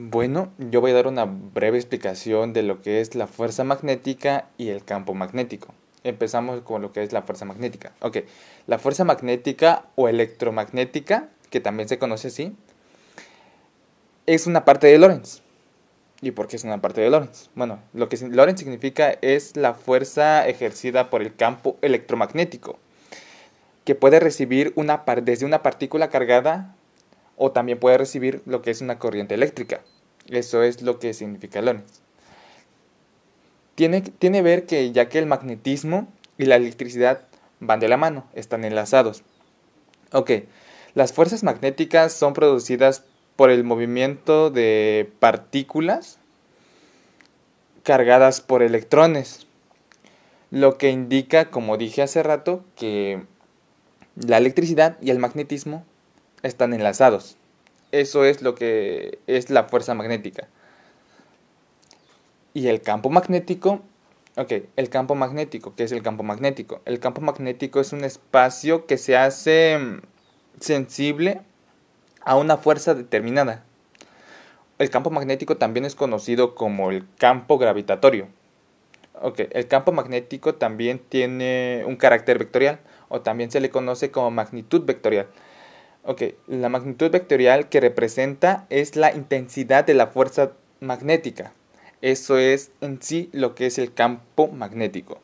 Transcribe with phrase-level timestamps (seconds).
[0.00, 4.46] Bueno, yo voy a dar una breve explicación de lo que es la fuerza magnética
[4.56, 5.74] y el campo magnético.
[6.04, 7.90] Empezamos con lo que es la fuerza magnética.
[7.98, 8.18] Ok,
[8.68, 12.54] la fuerza magnética o electromagnética, que también se conoce así,
[14.26, 15.42] es una parte de Lorentz.
[16.20, 17.50] ¿Y por qué es una parte de Lorentz?
[17.56, 22.78] Bueno, lo que Lorentz significa es la fuerza ejercida por el campo electromagnético,
[23.84, 26.76] que puede recibir una desde una partícula cargada
[27.38, 29.80] o también puede recibir lo que es una corriente eléctrica.
[30.28, 32.00] Eso es lo que significa Lorentz.
[33.76, 37.22] Tiene, tiene ver que ya que el magnetismo y la electricidad
[37.60, 39.22] van de la mano, están enlazados.
[40.12, 40.32] Ok,
[40.94, 43.04] las fuerzas magnéticas son producidas
[43.36, 46.18] por el movimiento de partículas
[47.84, 49.46] cargadas por electrones,
[50.50, 53.22] lo que indica, como dije hace rato, que
[54.16, 55.84] la electricidad y el magnetismo
[56.42, 57.36] están enlazados.
[57.92, 60.48] Eso es lo que es la fuerza magnética.
[62.54, 63.80] Y el campo magnético,
[64.36, 66.80] ok, el campo magnético, ¿qué es el campo magnético?
[66.84, 70.00] El campo magnético es un espacio que se hace mm,
[70.60, 71.40] sensible
[72.22, 73.64] a una fuerza determinada.
[74.78, 78.28] El campo magnético también es conocido como el campo gravitatorio.
[79.20, 84.30] Ok, el campo magnético también tiene un carácter vectorial o también se le conoce como
[84.30, 85.26] magnitud vectorial.
[86.04, 91.52] Ok, la magnitud vectorial que representa es la intensidad de la fuerza magnética.
[92.00, 95.20] Eso es en sí lo que es el campo magnético.